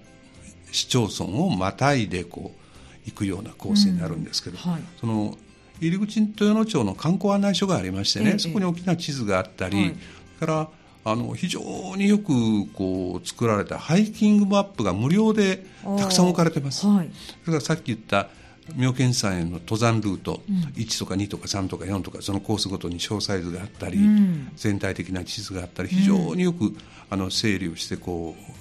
[0.72, 2.60] 市町村をまたいでこう
[3.06, 4.24] 行くようなコースになるん。
[4.24, 5.38] ですけど、うんはい、その
[5.80, 9.96] 入り口に豊野町の観光案内所がありましてね、ええ、そこに大きな地図があったり、はい、
[10.40, 10.70] から
[11.06, 11.62] あの非常
[11.96, 15.66] によくこう作られたハイキングマップが無料で
[15.98, 16.86] たくさん置かれてます。
[16.86, 17.10] はい、
[17.44, 18.30] それからさっき言った
[18.76, 26.78] 妙見山への登山ルート、うん、1とか2とか3とか4とかそのコースごとに詳細図があったり、うん、全体的な地図があったり非常によく、うん、
[27.10, 28.52] あの整理をしてこう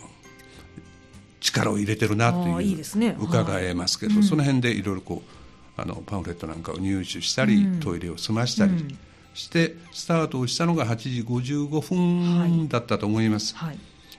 [1.41, 5.38] 力を入れてるなという、ね、伺えますけど、その辺でいろいろこう
[5.79, 8.99] あのパンフレットなんかを入手したり、うん、トイレを済ましたり
[9.35, 13.57] して、スタートをしたのが8時55分だったと思います。
[13.57, 13.69] はい。
[13.71, 13.79] はい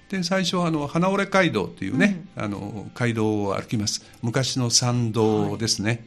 [0.09, 4.03] で最初はあの花折街道というね、うん、あの街道を歩きます。
[4.23, 5.99] 昔の参道ですね、はい、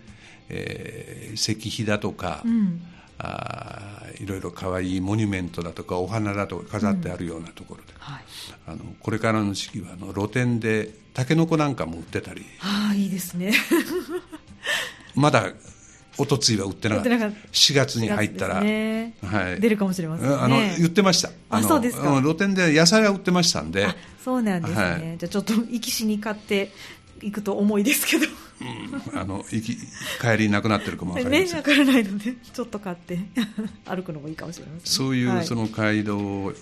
[0.49, 2.83] えー、石碑だとか、うん、
[3.19, 7.99] あいろいろ可愛いモニュメントだとかお花だとか飾ってあるようなところで、うん。
[8.01, 8.23] はい、
[8.67, 12.45] あのこれからの時期はあの露店でたけのこなんかも売ってたり。
[12.61, 13.53] ああいいですね
[15.15, 15.53] まだ
[16.19, 17.09] おとついは売ってなかった。
[17.09, 21.31] 4月に入ったら、ね、はい、出るかもしれません、ね、あの言ってました。
[21.49, 22.21] あそうですか。
[22.21, 23.87] 露店で野菜は売ってましたんで。
[24.23, 26.71] そうなんですね、はい、じゃあちょっと行きしに買って
[27.23, 28.27] いくと重いですけど、
[29.13, 29.77] うん、あの行き
[30.21, 31.57] 帰りなくなってるかも分かりません。
[31.57, 33.19] ね分からないのでちょっと買って。
[33.85, 36.55] 歩くのもいいかもしれません、ね、そういうその街道を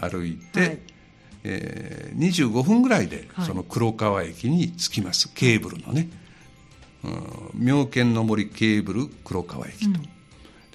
[0.00, 0.78] 歩いて、はい。
[1.48, 6.08] えー、25分ぐらいでその黒川駅に着きます、ケーブルのね、
[7.54, 10.08] 妙見の森ケーブル黒川駅と、うん、で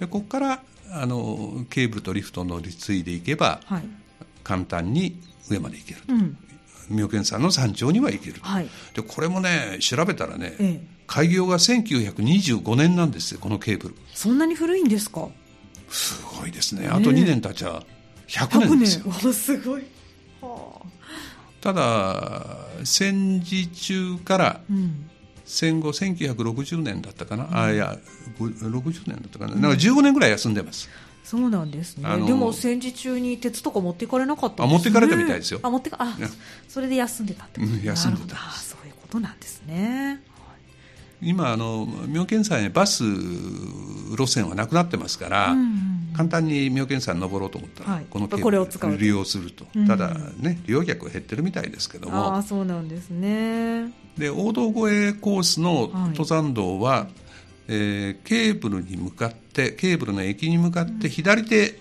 [0.01, 3.83] ここからあのケーブルとリフト乗り継いでいけば、はい、
[4.43, 6.37] 簡単に上まで行けると、うん、
[6.89, 13.95] 妙見山の山頂には行ける、はい、でこれもね調べたらね、ええ、開業が1925年なんですよこのケーブル。
[14.13, 15.29] そんなに古いんですか？
[15.89, 16.87] すごいですね。
[16.87, 17.83] あと2年経ちゃ
[18.27, 19.33] 100年ですよ、年。
[19.33, 19.83] すごい、
[20.41, 20.87] はあ、
[21.61, 25.09] ただ戦時中から、うん
[25.51, 27.97] 戦後1960年だったかな、うん、あいや
[28.39, 30.89] 60年だったかな、うん、なんか15年ぐらい休んでます。
[31.23, 32.09] そうなんですね。
[32.25, 34.69] でも戦時中に鉄とか持っていかれなかったんですね。
[34.69, 35.59] あ持っていかれたみたいですよ。
[35.61, 36.17] あ持ってかあ
[36.67, 40.21] それで休んでたってことうん、休んでたあそういうことなんですね。
[41.21, 52.35] 今あの妙見山へバス路線はなくなってますから、うんうん、簡単に妙見山登ろうと思ったら、はい、このこれを使う利用すると、ただね利用客は減ってるみたいですけども。
[52.35, 53.91] あそうなんですね。
[54.17, 57.07] で大道越えコースの登山道は、はい、
[57.67, 61.79] えー、ケーブルに向かってケーブルの駅に向かって左手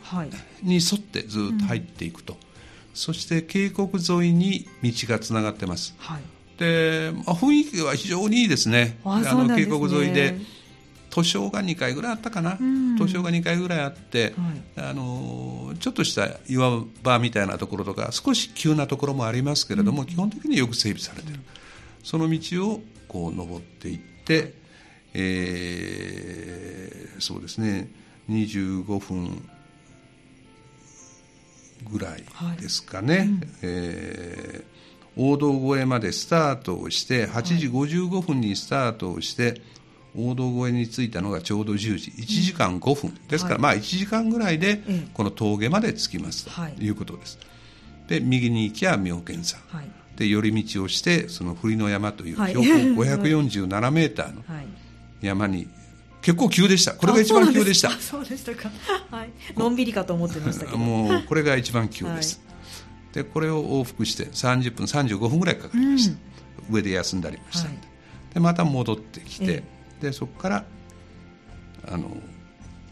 [0.63, 2.39] に沿ってずっと入っていくと、うん。
[2.39, 2.47] はい、
[2.95, 3.91] そして渓谷
[4.25, 6.21] 沿いに道がつながってます、はい、
[6.61, 8.99] で、まあ、雰囲気は非常にいいですね。
[9.05, 10.61] あの渓谷沿いで。
[11.11, 14.33] 図書が2回ぐらいあったかな、うん、図書が2回ぐらいあって、
[14.77, 21.41] はい、あのちょっとした岩場みたいなところとか少し急なところもありますけれども、うん、基本的によく整備されてる、
[22.05, 24.55] その道をこう登っていって、
[25.13, 27.89] えー、そうですね
[28.31, 29.43] 25分
[31.91, 32.25] ぐらい
[32.61, 33.27] ですかね、はい。
[33.27, 34.70] うん、えー、
[35.21, 39.61] 大道越えまでスタートをして8時55分にスタートをして、
[40.17, 44.81] 大道越えに着いたのがちょうど10時1時間5分、ですから、まあ1時間ぐらいで
[45.13, 46.89] この峠まで着きますとい。
[46.89, 47.39] うことです、
[48.09, 49.91] で右に行きゃ妙見山、はい。
[50.17, 54.43] で寄り道をしてその振の山という標高547メーターの
[55.21, 55.69] 山に
[56.23, 56.93] 結構急でした。
[56.93, 57.91] これが一番急でした。
[57.91, 58.71] そうでしたか、
[59.11, 60.77] はい、のんびりかと思ってましたけど。
[60.79, 62.50] もうこれが一番急です、はい、
[63.13, 66.17] でこれを往復して30分35分ぐらいかかりました、
[66.69, 67.79] うん、上で休んだりました、はい、
[68.35, 69.63] でまた戻ってきて、
[70.01, 70.65] でそこから
[71.89, 72.17] あの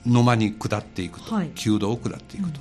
[0.07, 2.61] 野間に下っていくと、はい、旧道を下っていくと、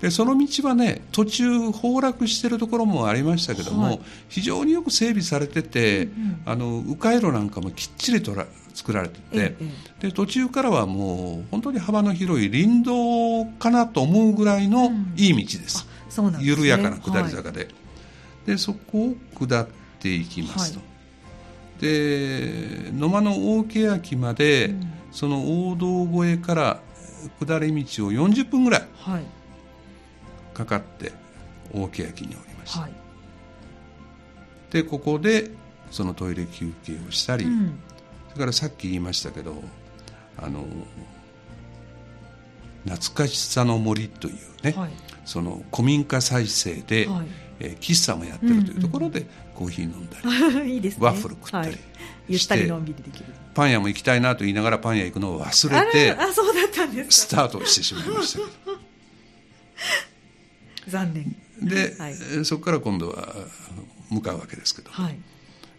[0.00, 9.56] でその道はね途中崩落してるところもありましたけども、はい、非常によく整備されてて、うんうん、あの迂回路なんかもきっちりとら作られてて、え
[10.00, 15.87] え、で途中からはもう本当に幅の広い林道かなと思うぐらいのいい道です、うん、
[16.40, 17.68] 緩やかな下り坂で、はい、
[18.46, 19.68] でそこを下っ
[20.00, 20.84] ていきますと、は
[21.78, 26.80] い、で野間の大欅まで、うん、その大道越えから
[27.40, 28.88] 下り道を40分ぐらい
[30.54, 31.12] かかって
[31.72, 32.92] 大欅におりました、はい、
[34.70, 35.50] でここで
[35.90, 37.78] そのトイレ休憩をしたり、うん、
[38.30, 39.62] それからさっき言いましたけど
[40.36, 40.64] あの
[42.84, 44.90] 懐かしさの森というね、はい、
[45.28, 47.26] その古民家再生で、はい、
[47.60, 51.78] えー、喫茶もやってるというところで、コーヒー飲んだり いいです、ね、ワッフル食ったり、はい、
[52.30, 53.26] ゆったりのんびりできる。
[53.54, 58.78] パン屋も行きたいなと言いながらパン屋行くのを忘れてあそうだったんですスタートしてしまいましたけど。
[60.88, 61.36] 残念。
[61.60, 63.34] で、はい、そこから今度は
[64.08, 65.18] 向かうわけですけど、はい、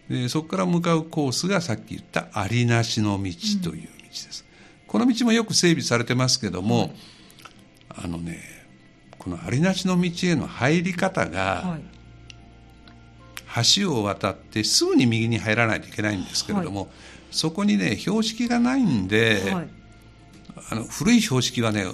[0.10, 3.32] でそこから向かうコースがさっき言ったありなしの道
[3.64, 4.46] という道です、
[4.84, 6.92] うん、この道もよく整備されてますけども、はい、
[8.04, 8.59] あのね
[9.20, 11.78] このありなしの道への入り方が、
[13.76, 16.90] 橋を渡ってすぐに右に入らないといけないんですけれども、
[17.30, 19.54] そこにね標識がないんで、
[20.72, 21.86] あの古い標識はね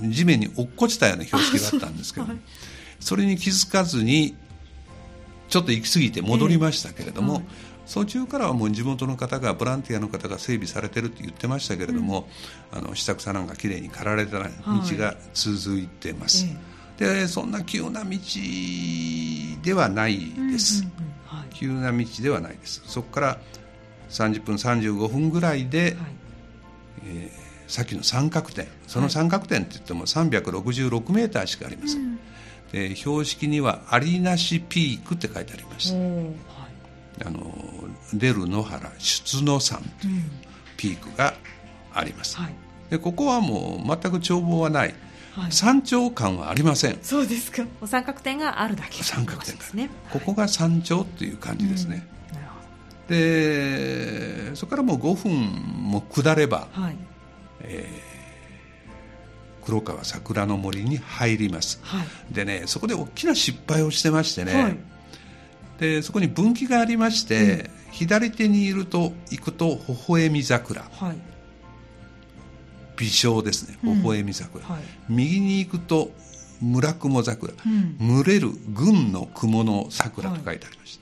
[0.00, 2.38] 地面に落っこちたような標識があったんですけど、はい、
[3.00, 4.36] それに気づかずに
[5.48, 7.46] ちょっと行き過ぎて戻りましたけれども、えーはい、
[7.90, 12.28] 途中からはもう地元の方がボランティアの方が整備されてるって言ってましたけれども、
[12.72, 14.48] うん、あの下草なんかきれいに刈られた道
[14.98, 16.46] が続いてます。
[16.46, 16.56] はい
[16.98, 18.10] でそんな急な道
[19.62, 20.18] ではない
[20.52, 21.38] です、うんうんうん。
[21.38, 22.82] はい、急な道ではないです。
[22.86, 23.38] そこから
[24.10, 25.94] 30分35分ぐらいで、はい、
[27.06, 28.68] えーさっきの三角点。
[28.86, 32.18] その三角点って言っても366メーターしかありません、うん、
[32.70, 36.34] で標識には「ありなしピーク」って書いてありまして、はい、
[37.24, 37.54] あの
[38.12, 40.22] 出る野原出野山という
[40.76, 41.34] ピークが
[41.94, 42.54] あります、はい、
[42.90, 44.94] でここはもう全く眺望はない、
[45.34, 46.98] はい、山頂感はありません。
[47.02, 47.64] そうですか。
[47.86, 49.02] 三角点があるだけ。
[49.02, 52.06] 三角点が、ね、ここが山頂という感じですね、
[53.08, 55.32] うん、でそこからもう5分
[55.90, 56.96] も下れば、はい。
[57.64, 64.76] えー、黒川桜の森に入ります、はい、でねそこで大きな失敗をしてましてね、はい、
[65.82, 67.52] でそこに分岐がありまして、
[67.86, 71.16] うん、左手にいると行くと微笑み桜、はい、
[72.98, 73.76] 微笑ですね。
[73.82, 76.12] 微笑み桜、うんはい、右に行くと
[76.60, 81.00] 村雲桜、うん、群れる群の雲の桜と書いてありまし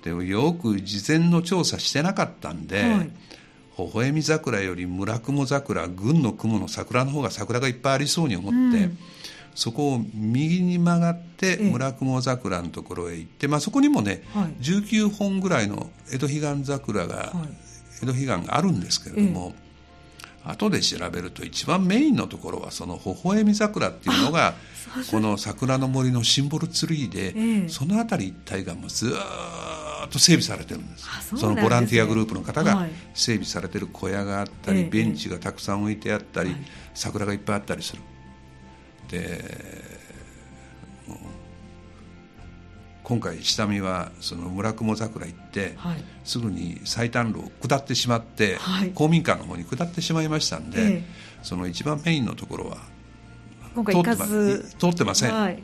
[0.00, 2.82] た、でもよく事前の調査してなかったんで、
[3.76, 8.98] 微笑み桜より村雲桜群の雲の桜の方が桜がいっぱいありそうに思って、うん、
[9.54, 17.32] そこを右に曲がって村雲桜のところへ行って、まあ、そこにもね、はい、19本ぐらいの江戸彼岸桜が、はい、
[18.02, 19.62] 江戸彼岸があるんですけれども、え
[20.44, 24.54] 後で調べると一番メインのところはその微笑み桜っていうのが
[25.10, 27.32] この桜の森のシンボルツリーで、
[27.64, 31.28] えその辺り一帯がもうずっと整備されてるんです。
[31.28, 36.54] そ、ね、そのボランティアグループの方が整備されてる小屋があったり、はい、ベンチがたくさん置いてあったり、え、
[36.94, 38.02] 桜がいっぱいあったりする
[39.12, 39.92] で
[43.04, 51.02] 今回下見はその村雲桜行って、はい、すぐに最短路を下ってしまって、はい、公民館の方に下ってしまいましたんで、
[51.42, 52.78] その一番メインのところは
[53.74, 54.74] 今回行かず。
[54.78, 55.62] 通ってません、はい。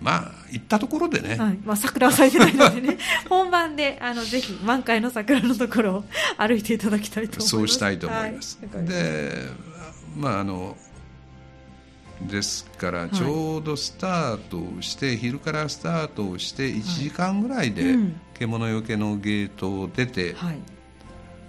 [0.00, 1.58] まあ行ったところでね、はい。
[1.64, 2.98] まあ、桜は咲いてないのでね。
[3.30, 6.04] 本番であのぜひ満開の桜のところを
[6.36, 7.48] 歩いていただきたいと思います。
[7.48, 9.48] そうしたいと思います、はい、で
[10.16, 10.76] まああの
[12.28, 17.96] ですからちょうどスタートをして、はい、昼からスタートをして1時間ぐらいで
[18.34, 20.58] 獣よけのゲートを出て、はい、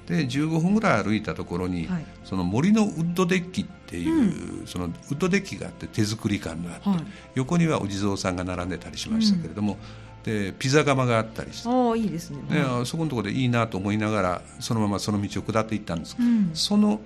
[0.07, 6.99] で15分ぐらい歩いたところに、はい、その森のウッドデッキっていう、うん、そのウッドデッキがあって手作り感があって、はい、
[7.35, 12.37] 横にはお地蔵さんが並んでたりしましたけれども、うん、でピザ窯があったりしてあいいですね。
[12.49, 16.99] ね、そこのところでいいなと思いながらそのままその道を下っていったんです、うん、その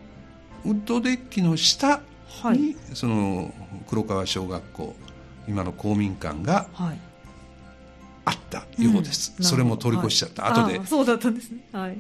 [0.65, 3.53] ウッドデッキの下に、はい、その
[3.87, 4.95] 黒川小学校
[5.47, 6.67] 今の公民館が、
[8.25, 10.85] あったようです、それも通り越しちゃった、はい、後で。
[10.85, 11.93] そうだったんですね、はい。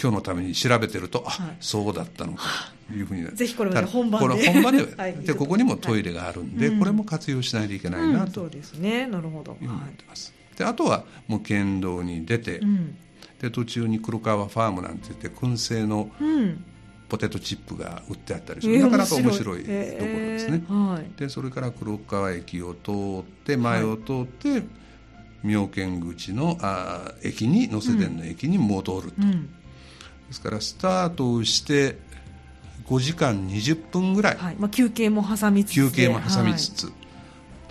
[0.00, 2.44] 今日のために調べてると、あ、はい、そうだったのか
[2.88, 3.24] というふうに。
[3.28, 4.28] ぜひこれは本番で。
[4.28, 9.06] これ本番では い、でここにもトイレがあるんで、はい、これも活用しないといけないなと、うん、そうですね。
[9.06, 9.56] なるほど。
[9.60, 12.96] 思ってます、であとはもう県道に出て、うん、
[13.40, 16.10] で途中に黒川ファームなんて言って燻製の、
[17.08, 19.62] ポテトチップが売ってあったりする、なかなか面白い。
[19.62, 22.90] ところですね、えーはい、でそれから黒川駅を通
[23.20, 24.62] って前を通って、
[25.42, 29.46] 妙見口のあ駅に能勢電の駅に戻ると、うん。
[30.28, 31.98] ですからスタートをして
[32.86, 34.56] 5時間20分ぐらい、はい。
[34.58, 36.92] まあ、休憩も挟みつつ休憩も挟みつつ、は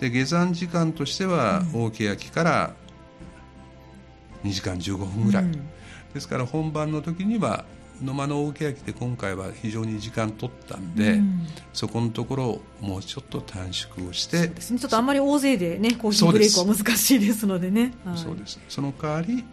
[0.00, 2.74] で下山時間としては大欅から
[4.44, 5.52] 2時間15分ぐらい、うん、
[6.14, 7.64] ですから本番の時には
[8.02, 14.54] 野間の大欅で今回は非常に時間取ったんで、うん、そこのところをもうちょっと短縮をしてね。
[14.56, 17.92] ちょっとあんまり大勢でねコーヒーブレイクは難しいですのでね。
[18.16, 19.44] そうです、その代わり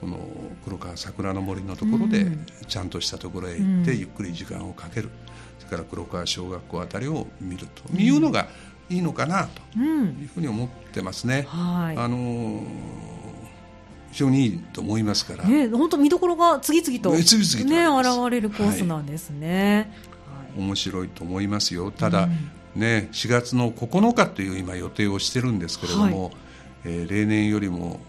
[0.00, 0.18] この
[0.64, 2.26] 黒川桜の森のところで
[2.68, 5.10] ちゃんとしたところへ行ってゆっくり時間をかける、
[5.58, 8.48] それから黒川小学校あたりを見るというのが
[8.88, 11.46] いいのかなというふうに思ってますね。
[11.48, 12.62] はい、あの
[14.10, 19.90] 非常にいいと思いますから、ね、本当見どころが次々と、ね、次々と現れるコースなんですね、
[20.54, 21.90] はい、面白いと思いますよ。
[21.90, 22.28] ただ、
[22.74, 26.32] うん、ね、4月の9日という今予定をしてるんですけれども、はい、
[26.86, 28.00] えー、例年よりも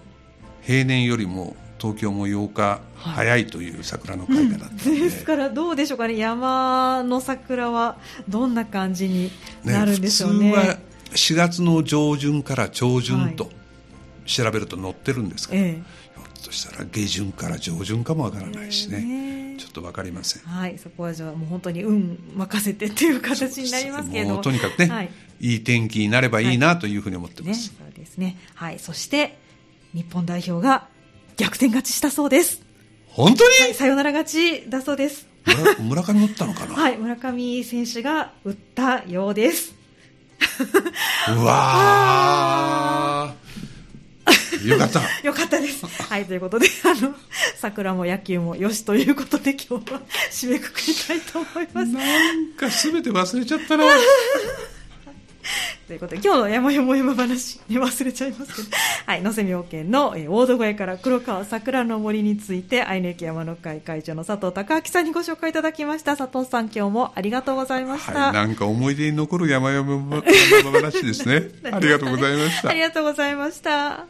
[0.62, 6.18] 平年よりも東京も8日早いという桜の開花だったで、はいうん、ですからどうでしょうかね。
[6.18, 7.98] 山の桜は
[8.28, 9.32] どんな感じに
[9.64, 10.78] なるんでしょうね、ね、普通は
[11.12, 13.50] 4月の上旬から上旬と
[14.30, 15.82] 調べると載ってるんですけど、はい、ひょ
[16.42, 20.44] っとしたら下旬から上旬かもわからないしね、えー、ちょっと分かりません。
[20.44, 24.38] はいそこはじゃあもう本当に運任せてっていう形になりますけど。
[24.44, 25.10] とにかくね、はい、
[25.42, 28.38] いい天気になればいいなというふうに思ってます、ね、そうですね。
[28.54, 29.38] はいそして
[29.94, 30.88] 日本代表が
[31.38, 32.62] 逆転勝ちしたそうです。
[33.08, 35.28] 本当に、はい、サヨナラ勝ちだそうです。
[35.80, 36.76] 村上打ったのかな？
[36.76, 39.74] はい、村上選手が打ったようです。
[41.36, 43.34] うわ
[44.66, 45.02] よかった。
[45.24, 45.86] よかったです。
[45.86, 47.16] はい、ということで、あの、
[47.58, 50.02] 桜も野球もよしということで今日は
[50.32, 51.92] 締めくくりたいと思います。
[51.92, 53.86] なんかすべて忘れちゃったな。
[55.88, 58.68] ということで、今日の山山話、ね、忘れちゃいますけど、
[59.08, 66.16] はい、野瀬妙見の、えー、大戸越えから黒川桜の森について、愛媛駅山の会会長の佐藤孝明さんにご紹介いただきました。
[66.16, 68.26] 佐藤さん、今日もありがとうございました。
[68.26, 70.22] はい、なんか思い出に残る山よも
[70.72, 71.50] 話です ね。
[71.72, 72.70] ありがとうございました。
[72.70, 74.06] ありがとうございました。